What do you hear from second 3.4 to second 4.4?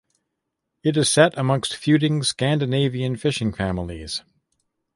families.